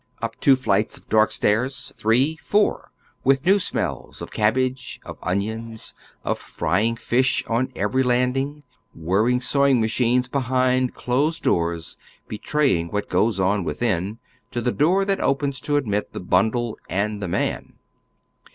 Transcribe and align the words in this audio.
Up 0.19 0.35
two 0.39 0.55
flights 0.55 0.97
of 0.97 1.07
dark 1.09 1.31
stairs, 1.31 1.93
three, 1.95 2.35
four, 2.37 2.89
with 3.23 3.45
new 3.45 3.59
smells 3.59 4.19
of 4.19 4.31
cabbage, 4.31 4.99
of 5.05 5.19
onions, 5.21 5.93
of 6.23 6.39
frying 6.39 6.95
fish, 6.95 7.45
on 7.45 7.71
every 7.75 8.01
land 8.01 8.35
ing, 8.35 8.63
whirring 8.95 9.41
sewing 9.41 9.79
machines 9.79 10.27
behind 10.27 10.95
closed 10.95 11.43
doors 11.43 11.97
betray 12.27 12.79
ing 12.79 12.87
what 12.87 13.09
goes 13.09 13.39
on 13.39 13.63
within, 13.63 14.17
to 14.49 14.59
the 14.59 14.71
door 14.71 15.05
that 15.05 15.19
opens 15.21 15.59
to 15.59 15.75
admit 15.75 16.13
the 16.13 16.19
bundle 16.19 16.79
and 16.89 17.21
the 17.21 17.27
man. 17.27 17.73